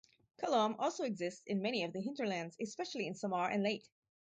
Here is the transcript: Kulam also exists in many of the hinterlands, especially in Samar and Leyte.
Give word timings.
Kulam 0.41 0.75
also 0.79 1.03
exists 1.03 1.43
in 1.45 1.61
many 1.61 1.83
of 1.83 1.93
the 1.93 2.01
hinterlands, 2.01 2.55
especially 2.59 3.05
in 3.05 3.13
Samar 3.13 3.51
and 3.51 3.61
Leyte. 3.61 3.87